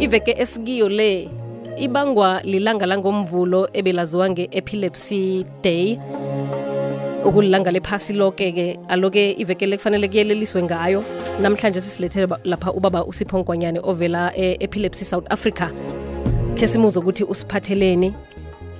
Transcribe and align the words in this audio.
iveke 0.00 0.34
esikiyo 0.38 0.88
le 0.88 1.28
ibangwa 1.76 2.40
lilanga 2.42 2.86
langomvulo 2.86 3.68
ebelaziwa 3.72 4.30
nge-epilepsy 4.30 5.44
day. 5.62 5.98
Okulilanga 7.24 7.70
lephasi 7.70 8.12
loke-ke 8.12 8.78
aloke 8.88 9.32
iveke 9.32 9.66
le 9.66 9.76
kufanele 9.76 10.08
kuyeleliswe 10.08 10.62
ngayo. 10.62 11.04
Namhlanje 11.42 11.80
sisilethele 11.80 12.28
lapha 12.44 12.72
ubaba 12.72 13.04
usipho 13.04 13.38
ngwanyane 13.38 13.80
ovela 13.82 14.32
e-epilepsy 14.36 15.04
south 15.04 15.26
africa. 15.32 15.70
Khe 16.54 16.66
simuze 16.66 16.98
ukuthi 16.98 17.24
usiphatheleni 17.24 18.14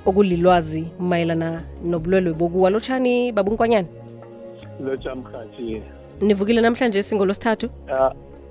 okulilwazi 0.05 0.87
mayelana 0.99 1.61
nobulwelwe 1.83 2.33
bokuwa. 2.33 2.69
Lotshani 2.69 3.31
babunkwanyane 3.31 3.87
lotsha 4.85 5.15
mhathi 5.15 5.81
nivukile 6.21 6.61
namhlanje 6.61 7.03
singolosithathu 7.03 7.69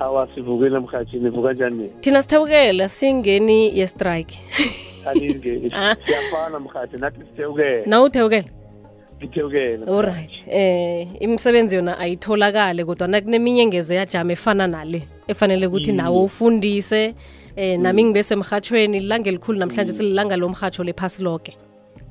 awasivukile 0.01 0.77
emhathini 0.77 1.31
vuka 1.31 1.53
njani? 1.53 1.91
Thina 2.01 2.23
sithewukela 2.23 2.89
singeni 2.89 3.79
yestrike. 3.79 4.39
Alinge 5.07 5.61
Ah. 5.75 5.97
siyafana 6.07 6.59
mhathi 6.59 6.97
nathi 6.97 7.21
sithewukele. 7.21 7.87
Nawuthewukela 7.87 8.45
ngithewukele 9.23 9.85
alright. 9.87 10.45
Eh 10.49 11.09
imisebenzi 11.21 11.77
yona 11.77 11.99
ayitholakale 11.99 12.85
kodwa 12.85 13.09
nakuneminye 13.09 13.67
ngeze 13.67 13.95
yajama 13.95 14.33
efana 14.33 14.67
nale 14.67 15.03
efanele 15.29 15.67
ukuthi 15.67 15.93
nawe 15.93 16.17
ufundise. 16.17 17.15
Eh 17.57 17.79
nami 17.79 18.05
ngibe 18.05 18.23
semhathweni 18.23 19.01
lilanga 19.01 19.29
elikhulu 19.29 19.59
namhlanje 19.59 19.93
sililanga 19.93 20.37
lomhatsho 20.37 20.85
lephasi 20.85 21.23
lonke 21.23 21.57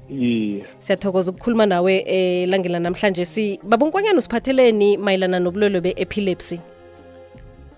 iye. 0.10 0.64
Siyathokoza 0.80 1.32
ukukhuluma 1.32 1.66
nawe 1.66 2.04
eh 2.08 2.50
langela 2.50 2.80
namhlanje 2.80 3.26
si 3.26 3.60
babunkwanyana 3.64 4.18
usiphatheleni 4.20 4.98
mayelana 4.98 5.40
nobulwelwe 5.40 5.82
be-epilepsy 5.82 6.60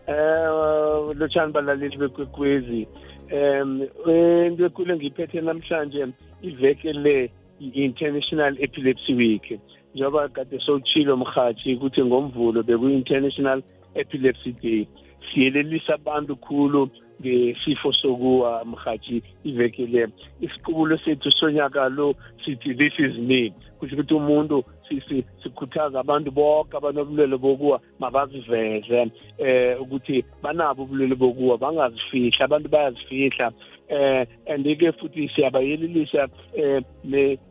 eh 0.09 1.15
lotshani 1.19 1.53
balaleli 1.53 1.97
bekwekwezi. 1.97 2.87
Um 3.31 3.81
into 4.07 4.65
ekhulu 4.65 4.93
engiyiphethe 4.93 5.41
namhlanje 5.41 6.07
iveke 6.41 6.93
le 6.93 7.29
i-international 7.61 8.57
epilepsy 8.59 9.13
week. 9.13 9.59
Njengoba 9.95 10.29
kade 10.29 10.59
sowutshilo 10.59 11.17
mhathi 11.17 11.75
ukuthi 11.75 12.01
ngomvulo 12.03 12.63
beku-international 12.63 13.61
epilepsy 13.95 14.51
day. 14.61 14.87
Siyelelisa 15.33 15.93
abantu 15.93 16.35
khulu 16.35 16.89
ngesifo 17.21 17.93
sokuwa 17.93 18.65
mhathi 18.65 19.23
iveke 19.43 19.85
le. 19.85 20.07
Isiqubulo 20.41 20.97
sethu 20.97 21.31
sonyaka 21.31 21.89
lo 21.89 22.15
sithi 22.45 22.73
this 22.73 22.93
is 22.99 23.17
me. 23.17 23.53
Kusho 23.79 23.95
ukuthi 23.95 24.13
umuntu 24.13 24.63
si- 24.89 25.01
si- 25.07 25.25
sikhuthaza 25.43 25.99
abantu 25.99 26.31
bonke 26.31 26.77
abanobulwele 26.77 27.37
bokuwa 27.37 27.79
mabaziveze 27.99 29.11
eh 29.37 29.81
ukuthi 29.81 30.23
banabo 30.43 30.83
ubulwele 30.83 31.15
bokuwa 31.15 31.57
bangazifihla 31.57 32.45
abantu 32.45 32.69
bayazifihla. 32.69 33.51
Eh 33.89 34.27
and-ke 34.47 34.91
futhi 34.91 35.29
siyabayelelisa 35.35 36.27
eh 36.53 36.81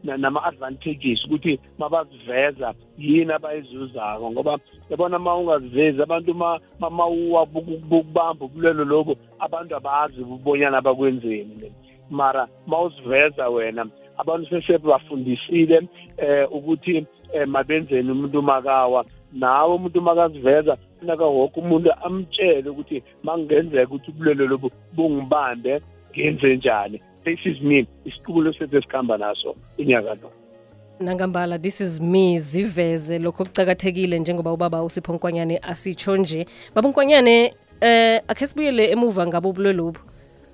nama-advantages 0.04 1.24
ukuthi 1.24 1.58
mabaziveza 1.78 2.74
yini 2.98 3.32
abayizuzako 3.32 4.30
ngoba 4.30 4.58
yabona 4.90 5.18
ma 5.18 5.34
ungazivezi 5.36 6.02
abantu 6.02 6.34
ma 6.34 6.58
ma- 6.80 6.90
mawuwa 6.90 7.46
bukubamba 7.46 8.44
ubulwelo 8.44 8.84
lobo 8.84 9.16
abantu 9.38 9.76
abazi 9.76 10.20
ubonyana 10.20 10.80
bakwenzeni 10.80 11.72
mara 12.10 12.48
mawuziveza 12.66 13.48
wena 13.48 13.86
abantu 14.18 14.48
sese 14.50 14.78
bafundisile 14.78 15.88
eh 16.16 16.52
ukuthi 16.52 17.06
eh, 17.32 17.48
mabenzeni 17.48 18.10
umuntu 18.10 18.42
makawa 18.42 19.04
nawe 19.32 19.74
umuntu 19.74 20.02
makaziveza 20.02 20.76
funeka 20.98 21.24
woke 21.24 21.60
umuntu 21.60 21.92
amtshele 21.92 22.70
ukuthi 22.70 23.02
makungenzeka 23.22 23.84
ukuthi 23.84 24.10
ubulwelo 24.10 24.46
lobu 24.46 24.70
bungibambe 24.92 25.80
ngenze 26.12 26.56
njani. 26.56 27.00
This 27.24 27.38
is 27.44 27.60
me 27.60 27.86
isiqubulo 28.04 28.52
sethu 28.52 28.76
esikhamba 28.76 29.18
naso 29.18 29.54
unyaka 29.78 30.14
lo. 30.14 30.30
Nangambala 31.00 31.58
this 31.58 31.80
is 31.80 32.00
me 32.00 32.38
ziveze. 32.38 33.18
Lokho 33.18 33.44
kucakathekile 33.44 34.18
njengoba 34.18 34.52
ubaba 34.52 34.82
usipho 34.82 35.12
nkwanyane 35.12 35.58
asitsho 35.58 36.16
nje. 36.16 36.46
Babunkwanyane 36.74 37.54
eh 37.80 38.22
akhe 38.28 38.46
sibuyele 38.46 38.90
emuva 38.90 39.26
ngabo 39.26 39.50
ubulwelwe 39.50 39.72
lobu 39.72 40.00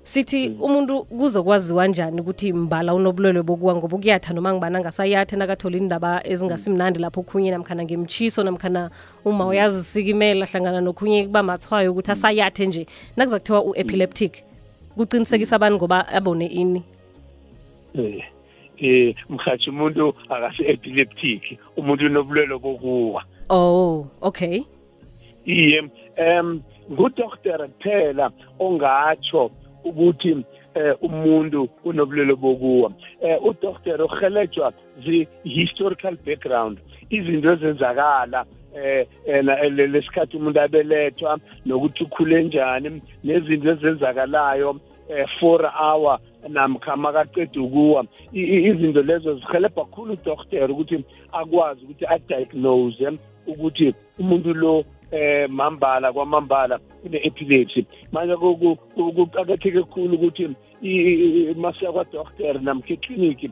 sithi 0.05 0.49
umuntu 0.61 1.05
kuzokwaziwa 1.05 1.87
njani 1.87 2.21
ukuthi 2.21 2.53
mbala 2.53 2.95
unobulwelwe 2.95 3.43
bokuwa 3.43 3.77
ngoba 3.77 3.97
ukuyatha 3.97 4.35
noma 4.35 4.53
ngibana 4.53 4.81
ngasayathe 4.81 5.37
nakathola 5.37 5.77
indaba 5.77 6.27
ezingasimnandi 6.27 6.99
lapho 7.01 7.21
okhunye 7.21 7.51
namkhana 7.51 7.85
ngemtshiso 7.85 8.45
namkhana 8.45 8.91
uma 9.25 9.47
uyazisikimela 9.47 10.47
hlangana 10.47 10.81
nokhunye 10.81 11.25
kuba 11.25 11.43
mathwayo 11.43 11.93
ukuthi 11.93 12.11
asayathe 12.11 12.67
nje. 12.67 12.87
Nakuza 13.17 13.39
kuthiwa 13.39 13.65
u-epileptic 13.65 14.33
kuqinisekisa 14.97 15.57
abantu 15.57 15.77
ngoba 15.77 16.09
abone 16.09 16.47
ini? 16.47 16.83
Um 17.95 18.21
eh 18.79 19.15
mhathi 19.29 19.71
umuntu 19.71 20.15
akasi-epileptic 20.29 21.59
umuntu 21.77 22.07
unobulwelwe 22.07 22.59
bokuwa. 22.59 23.25
Oh 23.49 24.07
okay. 24.21 24.65
Iye 25.47 25.81
um 26.19 26.61
ngudokotela 26.93 27.69
kuphela 27.69 28.31
ongatsho 28.59 29.51
ukuthi 29.85 30.45
eh 30.75 30.95
umuntu 31.03 31.69
unobulwelo 31.85 32.37
bokuwa. 32.37 32.93
Eh 33.23 33.39
udokotela 33.45 34.05
uhelejwa 34.05 34.73
zi-historical 35.05 36.17
background 36.27 36.79
izinto 37.11 37.53
ezenzakala 37.53 38.45
eh 38.77 39.07
ena 39.27 39.53
lesikhathi 39.69 40.37
umuntu 40.37 40.61
abelethwa 40.61 41.39
nokuthi 41.67 42.05
ukhule 42.05 42.43
njani 42.45 43.03
nezinto 43.25 43.71
ezenzakalayo 43.71 44.81
eh 45.09 45.27
4 45.43 45.71
hour 45.81 46.19
namkha 46.49 46.97
makaqeda 46.97 47.61
ukuwa. 47.61 48.05
Izinto 48.33 49.03
lezo 49.03 49.35
zihelebha 49.35 49.85
kakhulu 49.85 50.13
udokotela 50.13 50.69
ukuthi 50.69 51.05
akwazi 51.33 51.85
ukuthi 51.85 52.07
adiagnose 52.07 53.07
ukuthi 53.47 53.95
umuntu 54.19 54.55
lo 54.55 54.85
eh 55.15 55.49
mambala 55.51 56.13
kwamambala 56.13 56.81
une-epilepsy 57.05 57.87
manje 58.13 58.37
ku- 58.37 58.57
ku- 58.57 58.77
ku- 58.95 59.13
kuqakatheke 59.13 59.79
kakhulu 59.81 60.15
ukuthi 60.15 60.45
masiya 61.57 61.93
kwadokotela 61.93 62.61
namkha 62.61 62.95
ekliniki 62.95 63.51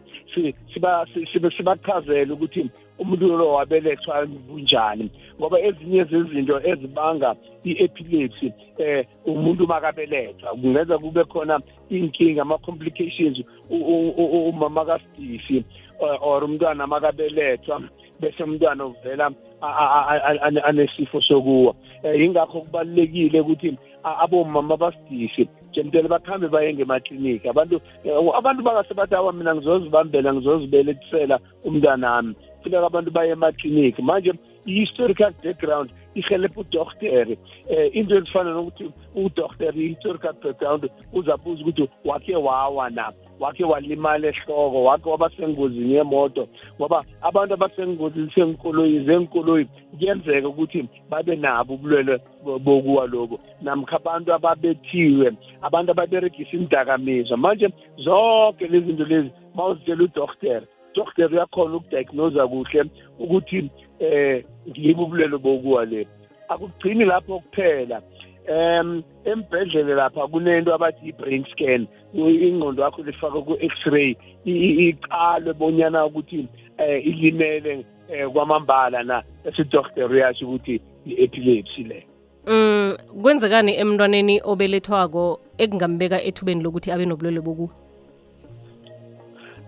sibachazele 1.56 2.32
ukuthi 2.32 2.70
umuntu 2.98 3.36
lo 3.36 3.52
wabelethwa 3.54 4.26
kunjani 4.48 5.10
ngoba 5.38 5.60
ezinye 5.60 6.04
zezinto 6.04 6.60
ezibanga 6.70 7.34
i-epilepsy 7.64 8.52
eh 8.78 9.06
umuntu 9.24 9.66
makabelethwa 9.66 10.50
kungenza 10.50 10.98
kube 10.98 11.24
khona 11.24 11.60
inkinga 11.90 12.42
ama-complications 12.42 13.38
umama 13.70 14.84
kasidisi 14.84 15.64
or- 16.00 16.18
or 16.20 16.44
umntwana 16.44 16.86
makabelethwa. 16.86 17.82
Bese 18.22 18.42
umntwana 18.44 18.84
uvela 18.86 19.30
a- 19.60 19.66
a- 19.66 20.06
a- 20.08 20.40
a- 20.46 20.64
anesifo 20.64 21.20
sokuwa. 21.20 21.74
Eh, 22.02 22.20
yingakho 22.20 22.60
kubalulekile 22.60 23.40
ukuthi 23.40 23.76
a- 24.04 24.18
abomama 24.22 24.76
basidisi 24.76 25.48
jemtele 25.72 26.08
bakhambe 26.08 26.48
baye 26.48 26.74
ngemakliniki 26.74 27.48
abantu 27.48 27.80
eh, 28.04 28.14
abantu 28.34 28.62
bangase 28.62 28.94
bathi 28.94 29.14
awa 29.14 29.32
mina 29.32 29.54
ngizozibambela 29.54 30.34
ngizozibelethisela 30.34 31.38
umntwanami. 31.64 32.34
Funeka 32.62 32.86
abantu 32.86 33.10
baye 33.10 33.30
emakliniki 33.32 34.02
manje 34.02 34.32
i-historical 34.66 35.32
background 35.44 35.90
ihelebha 36.14 36.60
udoktere 36.60 37.38
eh 37.68 37.90
into 37.96 38.16
ezifana 38.16 38.50
nokuthi 38.50 38.90
udoktere 39.14 39.80
i-historical 39.80 40.34
background 40.42 40.90
uzabuza 41.12 41.62
ukuthi 41.62 41.88
wakhe 42.04 42.36
wawa 42.36 42.90
na? 42.90 43.12
Wakhe 43.40 43.64
walimala 43.64 44.28
ehloko 44.28 44.84
wakhe 44.84 45.10
waba 45.10 45.30
sengozini 45.30 45.94
yemoto 45.94 46.48
ngoba 46.80 47.04
abantu 47.22 47.54
abasengozini 47.54 48.30
senkoloyi 48.34 49.04
zenkoloyi 49.04 49.66
kuyenzeka 49.98 50.48
ukuthi 50.48 50.88
babe 51.10 51.36
nabo 51.36 51.74
ubulwele 51.74 52.18
bo- 52.44 52.58
bokuwa 52.58 53.06
lobo 53.06 53.40
namkha 53.62 53.96
abantu 53.96 54.34
ababethiwe 54.34 55.32
abantu 55.62 55.90
ababeregisa 55.90 56.56
indakamizwa 56.56 57.36
manje 57.36 57.68
zonke 57.96 58.66
lezi 58.68 58.86
zinto 58.86 59.04
lezi 59.04 59.30
mawuzitshela 59.54 60.04
udoktere 60.04 60.66
udoktere 60.92 61.36
uyakhona 61.36 61.76
ukudiagnosa 61.76 62.48
kuhle 62.48 62.84
ukuthi 63.18 63.70
eh 64.00 64.44
ngibo 64.68 65.02
ubulwele 65.04 65.38
bokuwa 65.38 65.84
le. 65.84 66.06
Akugcini 66.48 67.04
lapho 67.04 67.40
kuphela. 67.40 68.02
Em 68.46 69.02
embhedlele 69.24 69.94
lapha 69.94 70.26
kunento 70.26 70.74
abathi 70.74 71.08
i-brain 71.08 71.44
scan. 71.52 71.86
Ingqondo 72.14 72.82
yakho 72.82 73.02
lifakwe 73.02 73.42
ku-x-ray 73.42 74.16
iqalwe 74.44 75.52
bonyana 75.52 76.06
ukuthi 76.06 76.48
eh 76.78 77.06
ilimele 77.06 77.86
eh 78.08 78.28
kwamambala 78.28 79.02
na. 79.02 79.22
Esidokotela 79.44 80.06
uyasho 80.06 80.46
ukuthi 80.46 80.80
i-epilepsy 81.06 81.84
le. 81.84 82.06
Mm 82.46 82.92
kwenzekani 83.22 83.76
emntwaneni 83.76 84.40
obelethwako 84.44 85.40
ekungambeka 85.58 86.22
ethubeni 86.22 86.62
lokuthi 86.62 86.90
abe 86.90 87.06
nobulwele 87.06 87.40
boku 87.40 87.70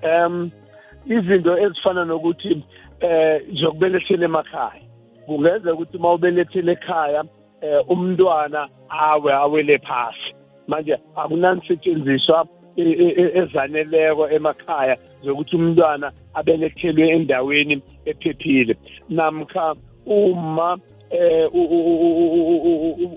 um 0.02 0.50
izinto 1.06 1.58
ezifana 1.58 2.04
nokuthi 2.04 2.62
eh 3.00 3.42
zokubelethela 3.52 4.24
emakhaya 4.24 4.82
kungenza 5.26 5.74
ukuthi 5.74 5.98
mawubelethele 5.98 6.72
ekhaya 6.72 7.24
eh 7.60 7.90
umntwana 7.90 8.68
awe 8.88 9.32
awele 9.32 9.78
phasi 9.78 10.34
manje 10.68 10.96
akunanisetshenziswa 11.16 12.46
ezaneleko 13.40 14.30
emakhaya 14.30 14.96
zokuthi 15.24 15.56
umntwana 15.56 16.12
abelethelwe 16.34 17.08
endaweni 17.08 17.82
ephephile 18.04 18.76
namkha 19.08 19.74
uma 20.06 20.78
eh 21.10 21.48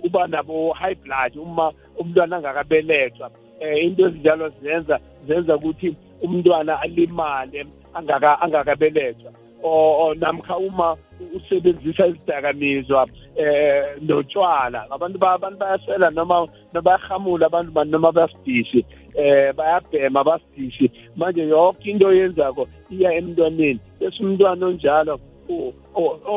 uba 0.05 0.27
nabo 0.27 0.73
high 0.73 0.95
blood 0.95 1.37
uma 1.37 1.71
umntwana 1.99 2.37
angakabelethwa 2.37 3.31
eh 3.59 3.85
into 3.85 4.07
ezinjalo 4.07 4.49
zenza 4.61 4.99
zenza 5.27 5.55
ukuthi 5.55 5.95
umntwana 6.21 6.81
alimale 6.81 7.65
angaka 7.93 8.41
angakabelethwa. 8.41 9.31
O 9.63 10.13
namkha 10.13 10.57
uma 10.57 10.97
usebenzisa 11.35 12.07
izidakamizwa 12.07 13.07
eh 13.35 13.97
notshwala 14.01 14.85
abantu 14.91 15.17
abantu 15.25 15.57
bayasela 15.57 16.09
noma 16.09 16.47
bayahamula 16.73 17.45
abantu 17.47 17.91
noma 17.91 18.11
bayasidisi 18.11 18.85
eh 19.15 19.53
bayabhema 19.55 20.23
basidisi 20.23 20.91
manje 21.15 21.41
yonke 21.41 21.89
into 21.89 22.07
oyenzako 22.07 22.67
iya 22.91 23.13
emntwaneni. 23.13 23.79
Bese 23.99 24.23
umntwana 24.23 24.65
onjalo 24.65 25.19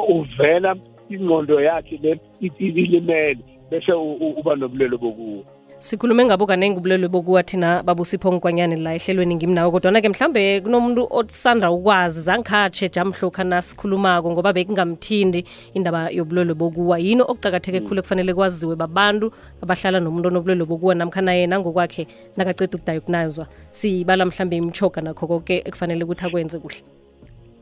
uvela 0.08 0.76
ingqondo 1.10 1.60
yakhe 1.60 1.96
le 2.02 2.18
ilimele 2.58 3.38
bese 3.70 3.92
uba 3.92 4.56
nobulelo 4.56 4.98
bokuwo 4.98 5.44
sikhulume 5.80 6.24
ngabo 6.24 6.46
kanenge 6.46 6.78
ubulelwe 6.78 7.08
bokuwa 7.08 7.42
thina 7.42 7.82
babusipho 7.82 8.32
ngikwanyane 8.32 8.76
la 8.76 8.94
ehlelweni 8.94 9.34
ngimnawo 9.34 9.70
kodwana-ke 9.72 10.08
mhlambe 10.08 10.60
kunomuntu 10.60 11.08
osanda 11.10 11.70
ukwazi 11.70 12.20
zangikhatshe 12.20 12.88
jamhlokha 12.88 13.44
nasikhulumako 13.44 14.30
ngoba 14.30 14.52
bekungamthindi 14.52 15.44
indaba 15.74 16.10
yobulelwe 16.10 16.54
bokuwa. 16.54 16.98
Yini 16.98 17.22
okucakatheke 17.22 17.80
khulu 17.80 18.00
ekufanele 18.00 18.34
kwaziwe 18.34 18.76
babantu 18.76 19.32
abahlala 19.62 20.00
nomuntu 20.00 20.28
onobulelwe 20.28 20.66
bokuwa 20.66 20.94
namkhana 20.94 21.32
yena 21.32 21.56
ngokwakhe 21.58 22.06
nakaceda 22.36 22.76
ukudiagnoswa 22.76 23.46
siyibala 23.72 24.26
mhlambe 24.26 24.56
imchoga 24.56 25.00
nakho 25.00 25.26
konke 25.26 25.62
ekufanele 25.64 26.04
ukuthi 26.04 26.24
akwenze 26.26 26.58
kuhle. 26.58 26.84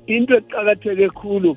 Into 0.06 0.34
eqakatheke 0.34 1.08
khulu 1.14 1.56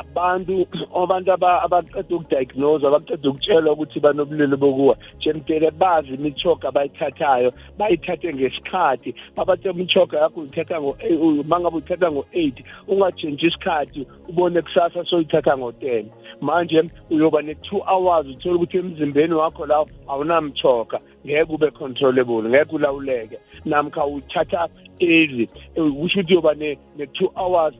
abantu 0.00 0.66
abantu 1.02 1.30
abaqeda 1.32 2.16
ukudiagnose 2.16 2.86
abaqeda 2.86 3.28
ukutshelwa 3.30 3.72
ukuthi 3.72 4.00
banobulili 4.00 4.56
bokuwa. 4.56 4.96
Jemdele 5.20 5.70
bazi 5.70 6.14
imithoga 6.14 6.68
abayithathayo 6.68 7.52
bayithathe 7.78 8.34
ngesikhathi. 8.34 9.14
Babathe 9.36 9.70
imithoga 9.70 10.18
yakho 10.18 10.40
uyithatha 10.40 10.80
mangabe 11.50 11.76
uyithatha 11.76 12.10
ngo-eight 12.12 12.56
ungatshentshi 12.88 13.46
isikhathi 13.46 14.06
ubone 14.28 14.62
kusasa 14.62 15.04
soyithatha 15.04 15.58
ngo-ten 15.58 16.06
manje 16.40 16.82
uyoba 17.10 17.42
ne-two 17.42 17.80
hours 17.86 18.26
uthole 18.26 18.54
ukuthi 18.54 18.78
emzimbeni 18.78 19.34
wakho 19.34 19.66
lawo 19.66 19.88
awunamthoga 20.08 21.00
ngeke 21.26 21.52
ube 21.52 21.70
controllable 21.70 22.48
ngeke 22.48 22.74
ulawuleke. 22.76 23.38
Namkha 23.64 24.06
uyithatha 24.06 24.68
early 25.00 25.46
kusho 25.74 26.20
ukuthi 26.20 26.32
uyoba 26.34 26.54
ne-two 26.54 27.30
hours. 27.36 27.74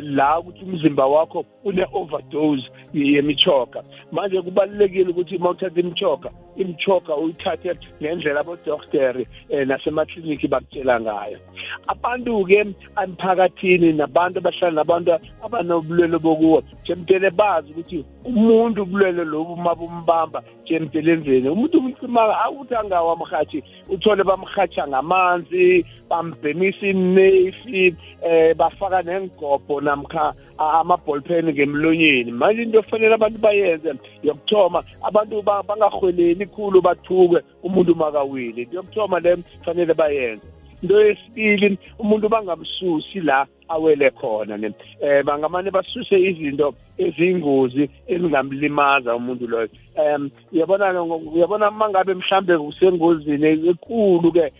La 0.00 0.38
ukuthi 0.38 0.64
umzimba 0.64 1.06
wakho 1.06 1.44
une-overdose 1.64 2.70
yemichoga 2.94 3.82
manje 4.12 4.42
kubalulekile 4.42 5.10
ukuthi 5.10 5.36
uma 5.36 5.50
uthatha 5.50 5.80
imichoga 5.80 6.30
imichoga 6.56 7.16
uyithathe 7.16 7.74
ngendlela 8.02 8.40
abodokoteri 8.40 9.26
um 9.50 9.68
nasemakliniki 9.68 10.48
bakutshela 10.48 11.00
ngayo. 11.00 11.38
Abantu-ke 11.86 12.66
emphakathini 13.02 13.92
nabantu 13.92 14.38
abahlala 14.38 14.74
nabantu 14.74 15.10
abanobulwele 15.44 16.18
bokuwo 16.18 16.62
jemdele 16.84 17.30
bazi 17.30 17.70
ukuthi 17.72 18.04
umuntu 18.24 18.82
ubulwele 18.82 19.24
lobu 19.24 19.52
uma 19.52 19.74
bumbamba 19.74 20.42
jemdele 20.66 21.12
enzeni 21.12 21.48
umuntu 21.48 21.78
umcimaka 21.78 22.40
awukuthi 22.44 22.74
angawamhathi 22.74 23.58
uthole 23.88 24.22
bamhatsha 24.24 24.88
ngamanzi 24.88 25.84
bambhemisa 26.10 26.86
inefi 26.86 27.94
eh 28.22 28.54
bafaka 28.56 29.02
nengobho 29.02 29.80
namkha 29.80 30.34
amaballpen 30.58 31.46
ngemlonyeni. 31.52 32.30
Manje 32.32 32.62
into 32.62 32.78
efanele 32.78 33.14
abantu 33.14 33.38
bayenze 33.38 33.94
yokuthoma 34.22 34.82
abantu 35.02 35.42
bangahweleli 35.42 36.46
khulu 36.46 36.82
bathuke 36.82 37.40
umuntu 37.62 37.94
makawili 37.94 38.62
into 38.62 38.76
yokuthoma 38.76 39.20
le 39.20 39.36
fanele 39.64 39.94
bayenze. 39.94 40.49
Into 40.82 41.00
yesibili 41.00 41.78
umuntu 41.98 42.28
bangamsusi 42.28 43.20
la 43.20 43.46
awele 43.68 44.10
khona 44.10 44.56
ne 44.56 44.72
eh 45.00 45.22
bangamane 45.24 45.70
basuse 45.70 46.16
izinto 46.18 46.74
eziyingozi 46.98 47.88
ezingamlimaza 48.08 49.16
umuntu 49.16 49.46
loyo. 49.46 49.68
Um 49.96 50.30
uyabona 50.52 51.02
uyabona 51.02 51.70
mangabe 51.70 52.14
mhlambe 52.14 52.58
kusengozini 52.58 53.46
enkulu 53.68 54.32
ke 54.32 54.52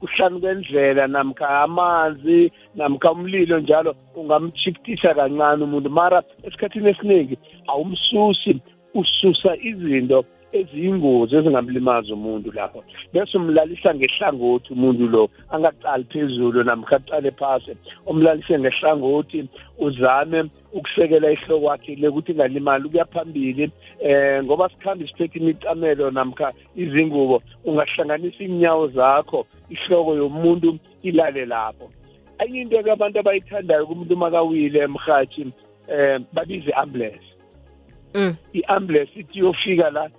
kuhlanu 0.00 0.40
kwendlela 0.40 1.06
namkha 1.06 1.48
amanzi 1.48 2.52
namkha 2.74 3.12
umlilo 3.12 3.60
njalo 3.60 3.94
ungamchikitisa 4.16 5.14
kancane 5.14 5.64
umuntu. 5.64 5.90
Mara 5.90 6.22
esikhathini 6.42 6.90
esiningi 6.90 7.38
awumsusi 7.68 8.60
ususa 8.94 9.56
izinto 9.56 10.24
eziyingozi 10.60 11.36
ezingamlimaza 11.36 12.14
umuntu 12.14 12.52
lapho. 12.52 12.84
Bese 13.12 13.38
umlalisa 13.38 13.94
ngehlangothi 13.94 14.72
umuntu 14.72 15.06
lo 15.06 15.30
angaqali 15.50 16.04
phezulu 16.04 16.64
namkha 16.64 16.96
aqale 16.96 17.30
phasi. 17.30 17.72
Umlalise 18.06 18.58
ngehlangothi 18.58 19.48
uzame 19.78 20.44
ukusekela 20.72 21.30
ihloko 21.30 21.66
wakhe 21.66 21.94
lekuthi 21.94 22.32
ingalimali 22.32 22.84
ukuya 22.84 23.04
phambili 23.04 23.70
eh 24.00 24.44
ngoba 24.44 24.68
sikhamba 24.68 25.04
isiphethe 25.04 25.38
imicamelo 25.38 26.10
namkha 26.10 26.52
izingubo 26.76 27.42
ungahlanganisa 27.64 28.44
inyawo 28.44 28.88
zakho 28.88 29.46
ihloko 29.70 30.14
yomuntu 30.14 30.78
ilale 31.02 31.44
lapho. 31.46 31.90
Enye 32.38 32.60
into-ke 32.60 32.90
abantu 32.92 33.18
abayithandayo 33.18 33.86
kumuntu 33.86 34.16
makawile 34.16 34.78
emhathi 34.80 35.52
eh 35.88 36.20
babize 36.32 36.72
ambulance 36.72 37.36
mm. 38.14 38.36
i-ambulance 38.52 39.12
ithi 39.20 39.38
yofika 39.38 39.90
la 39.90 40.10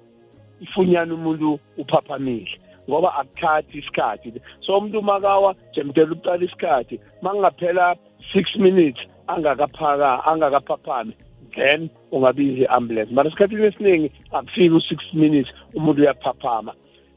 ifunyana 0.61 1.13
umuntu 1.13 1.59
uphaphamile 1.77 2.59
ngoba 2.89 3.15
akuthathi 3.15 3.77
isikhathi. 3.77 4.41
So 4.61 4.77
umuntu 4.77 5.01
makawa 5.01 5.55
jemdela 5.73 6.11
uqala 6.11 6.45
isikhathi 6.45 6.99
mangaphela 7.21 7.95
6 8.33 8.59
minutes 8.59 9.01
angakaphaka 9.27 10.25
angakaphaphami 10.25 11.13
then 11.55 11.89
ungabiza 12.11 12.61
i-ambulance. 12.63 13.11
Mara 13.13 13.29
esikhathini 13.29 13.65
esiningi 13.65 14.11
akufiki 14.31 14.69
u-six 14.69 14.99
minutes 15.13 15.49
umuntu 15.75 16.01
uyaphaphama. 16.01 16.73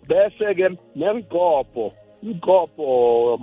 Bese-ke 0.09 0.69
nengobho 0.97 1.93
ingobho 2.23 3.39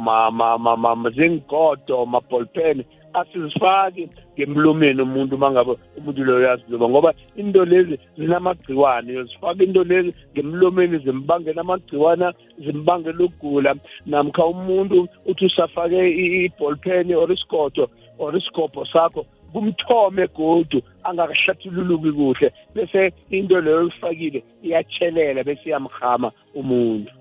zingigodo 1.16 2.06
mabholpen 2.06 2.84
asizifaki 3.20 4.10
ngemlomeni 4.34 5.02
umuntu 5.02 5.38
mangabe 5.38 5.74
umuntu 5.98 6.24
loyo 6.24 6.40
uyaziluba 6.40 6.90
ngoba 6.90 7.14
into 7.36 7.66
lezi 7.66 8.00
zinamagciwane 8.18 9.12
uyozifaka 9.12 9.64
into 9.64 9.84
lezi 9.84 10.14
ngemlomeni 10.34 10.98
zimbangela 10.98 11.62
amagciwana 11.62 12.34
zimbangela 12.66 13.24
ukugula. 13.24 13.76
Namkha 14.06 14.46
umuntu 14.46 15.08
uthi 15.26 15.46
usafake 15.46 16.00
ibholpen 16.46 17.14
or 17.14 17.32
isigodo 17.32 17.90
or 18.20 18.38
isigobho 18.38 18.86
sakho 18.86 19.26
kumthome 19.54 20.28
godu 20.28 20.82
angakahlathululuki 21.04 22.12
kuhle. 22.12 22.52
Bese 22.76 23.14
into 23.30 23.62
leyo 23.62 23.78
oyifakile 23.80 24.44
iyatshelela 24.64 25.44
bese 25.44 25.70
iyamhama 25.70 26.32
umuntu. 26.56 27.12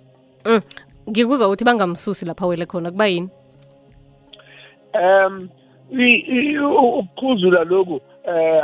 Mm. 0.45 0.61
ngikuzwa 1.11 1.47
ukuthi 1.47 1.65
bangamsusi 1.65 2.25
lapha 2.25 2.47
wele 2.47 2.67
khona 2.67 2.91
kuba 2.91 3.07
yini 3.07 3.29
um 4.95 5.49
ukukhuzula 5.91 7.65
lokhu 7.65 8.01
eh 8.27 8.63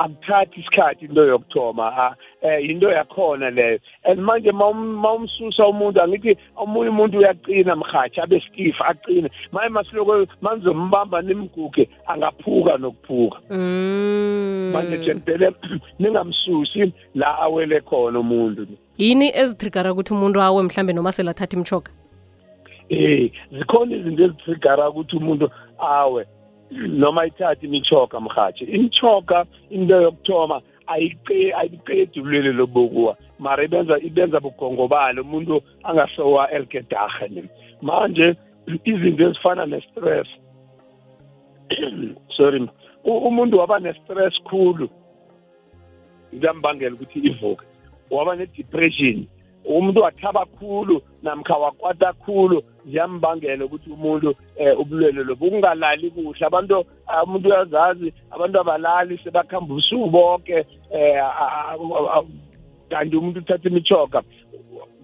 akuthathi 0.00 0.60
isikhathi 0.60 1.04
into 1.04 1.24
yokuthoma 1.24 2.16
eh 2.42 2.70
into 2.70 2.90
yakhona 2.90 3.50
leyo 3.50 3.78
and 4.04 4.20
manje 4.20 4.52
mawumsusa 4.52 5.66
umuntu 5.66 6.02
angithi 6.02 6.36
omunye 6.56 6.90
umuntu 6.90 7.18
uyaqina 7.18 7.76
mhathi 7.76 8.20
abe 8.20 8.40
stiff 8.40 8.80
aqine. 8.80 9.30
Maye 9.52 9.68
masiloko 9.68 10.26
manzombamba 10.42 11.22
nimguge 11.22 11.88
angaphuka 12.06 12.78
nokuphuka. 12.78 13.38
Mm. 13.50 14.70
manje 14.72 14.98
jempele 14.98 15.52
ningamsusi 15.98 16.92
la 17.14 17.38
awele 17.38 17.80
khona 17.80 18.20
umuntu. 18.20 18.66
Yini 18.98 19.32
ezitrigara 19.34 19.92
ukuthi 19.92 20.14
umuntu 20.14 20.42
awe 20.42 20.62
mhlambe 20.62 20.92
noma 20.92 21.12
selathatha 21.12 21.56
imchoga 21.56 21.90
eh 22.88 23.30
zikhona 23.52 23.96
izinto 23.96 24.24
ezitrigara 24.24 24.88
ukuthi 24.90 25.16
umuntu 25.16 25.50
awe. 25.78 26.26
Noma 26.70 27.26
ithathe 27.26 27.66
imichoga 27.66 28.20
mhathi 28.20 28.64
imichoga 28.64 29.46
into 29.70 30.00
yokuthoma 30.00 30.60
ayiqedi 30.86 32.20
ulwele 32.20 32.52
lobokuwa 32.52 33.16
mara 33.38 33.64
ibenza 33.64 33.98
ibenza 33.98 34.40
bugongobala 34.40 35.22
umuntu 35.22 35.62
angasowa 35.82 36.50
elgedahe 36.50 37.44
manje 37.82 38.34
izinto 38.84 39.24
ezifana 39.24 39.66
ne-stress 39.66 40.28
sorry 42.36 42.68
umuntu 43.04 43.58
waba 43.58 43.78
ne-stress 43.78 44.34
khulu 44.44 44.88
kuyambangela 46.30 46.94
ukuthi 46.94 47.18
ivuke. 47.18 47.64
Waba 48.10 48.36
ne-depression. 48.36 49.26
Umuntu 49.66 50.00
wathaba 50.02 50.46
khulu 50.46 51.02
namkha 51.22 51.56
wakwata 51.56 52.12
khulu 52.12 52.62
ziyambangela 52.86 53.64
ukuthi 53.64 53.90
umuntu 53.90 54.28
um 54.60 54.80
ubulwele 54.80 55.24
lobu. 55.24 55.46
Ukungalali 55.46 56.10
kuhle 56.10 56.46
abantu 56.46 56.84
umuntu 57.24 57.48
uyazazi 57.48 58.12
abantu 58.30 58.60
abalali 58.60 59.18
sebakhamba 59.24 59.72
ubusuku 59.74 60.10
bonke 60.10 60.66
um 60.90 62.26
kanti 62.90 63.16
umuntu 63.16 63.38
uthatha 63.40 63.68
imichoga 63.68 64.22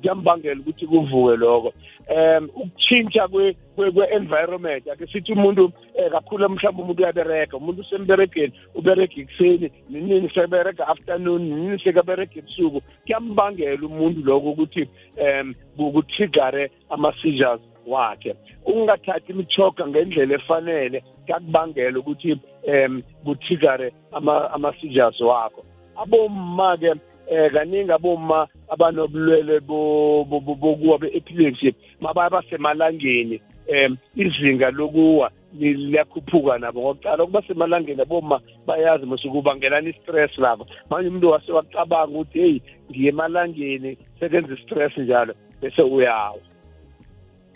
kuyambangela 0.02 0.60
ukuthi 0.60 0.86
kuvuke 0.86 1.36
lokho. 1.36 1.72
Um 2.10 2.48
ukutshintsha 2.54 3.28
kwe-environment 3.28 4.88
ake 4.88 5.06
sithi 5.06 5.32
umuntu 5.32 5.64
um 5.64 6.10
kakhulu 6.10 6.48
mhlawumbe 6.48 6.82
umuntu 6.82 7.02
uyabereka 7.02 7.56
umuntu 7.56 7.80
usemberegeni 7.80 8.52
uberega 8.74 9.20
ekuseni 9.22 9.70
ninini 9.90 10.28
seberega 10.34 10.88
afternoon 10.88 11.42
ninini 11.42 11.78
sekaberega 11.78 12.38
ebusuku 12.38 12.82
kuyambangela 13.04 13.86
umuntu 13.86 14.20
lokho 14.24 14.50
ukuthi 14.50 14.88
um 15.22 15.54
kutrigare 15.76 16.70
ama-seizures 16.90 17.60
wakhe. 17.86 18.34
Ukungathathi 18.66 19.32
imichoga 19.32 19.86
ngendlela 19.86 20.34
efanele 20.34 21.02
kuyakubangela 21.24 21.98
ukuthi 21.98 22.32
um 22.66 23.02
kutrigare 23.24 23.92
ama-seizures 24.12 25.20
wakho. 25.20 25.64
Abomma-ke 25.96 26.94
eh 27.30 27.52
kaningi 27.52 27.92
aboma 27.92 28.48
abanobulwele 28.68 29.60
bokuwa 29.60 30.98
be-epilepsy 30.98 31.74
mabaya 32.00 32.30
basemalangeni 32.30 33.40
um 33.68 33.96
izinga 34.16 34.70
lokuwa 34.70 35.30
liyakhuphuka 35.58 36.58
nabo 36.58 36.80
ngokucala 36.80 37.24
ukuba 37.24 37.42
semalangeni 37.42 38.02
aboma 38.02 38.40
bayazi 38.66 39.06
musukubangelana 39.06 39.88
i-stress 39.90 40.38
lapho 40.38 40.66
manje 40.90 41.08
umuntu 41.08 41.30
wase 41.30 41.52
wacabanga 41.52 42.18
ukuthi 42.18 42.38
heyi 42.38 42.62
ngiye 42.90 43.08
emalangeni 43.08 43.98
sekenza 44.20 44.54
i-stress 44.54 44.98
njalo 44.98 45.34
bese 45.62 45.82
uyawa. 45.82 46.38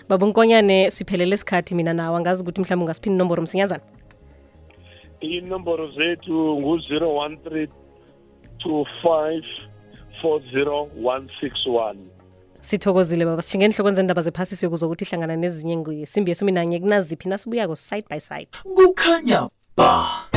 Baba 0.08 0.26
unkonyane 0.26 0.90
siphelele 0.90 1.35
isikhathi 1.35 1.75
mina 1.75 1.92
nawe. 1.92 2.16
Angazi 2.16 2.42
ukuthi 2.42 2.61
mhlawumbe 2.61 2.85
ungasiphi 2.85 3.11
inomboro 3.11 3.42
msinyazana? 3.42 3.82
Inomboro 5.20 5.88
zethu 5.88 6.61
ngu-zero 6.61 7.16
one 7.16 7.37
three 8.66 9.42
46161 10.23 11.96
sithokozile 12.61 13.25
baba 13.25 13.42
sishinge 13.42 13.64
enhlokweni 13.64 13.96
zendaba 13.96 14.23
zephasi 14.23 14.56
siyokuzokuthi 14.56 15.04
ihlangana 15.04 15.37
nezinye 15.37 15.76
ngesimbi 15.76 16.30
yesumi 16.30 16.52
nanye 16.52 16.80
kunaziphi 16.80 17.28
nasibuyako 17.28 17.76
side 17.76 18.06
by 18.11 18.18
side. 18.20 18.49
Kukhanya 18.76 19.49
ba. 19.76 20.36